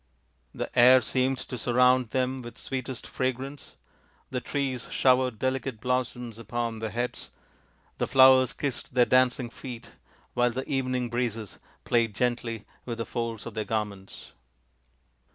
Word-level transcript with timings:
The 0.51 0.75
air 0.75 0.99
seemed 1.03 1.37
to 1.37 1.59
surround 1.59 2.09
them 2.09 2.41
with 2.41 2.57
sweetest 2.57 3.05
fragrance, 3.05 3.73
the 4.31 4.41
trees 4.41 4.89
showered 4.91 5.37
delicate 5.37 5.79
blossoms 5.79 6.39
upon 6.39 6.79
their 6.79 6.89
heads, 6.89 7.29
the 7.99 8.07
flowers 8.07 8.51
kissed 8.51 8.95
their 8.95 9.05
dancing 9.05 9.51
feet, 9.51 9.91
while 10.33 10.49
the 10.49 10.67
evening 10.67 11.11
breezes 11.11 11.59
played 11.85 12.15
gently 12.15 12.65
with 12.83 12.97
the 12.97 13.05
folds 13.05 13.45
of 13.45 13.53
their 13.53 13.63
garments. 13.63 14.31